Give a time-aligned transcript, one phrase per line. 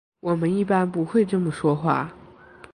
[0.19, 2.11] 我们一般不会这么说话。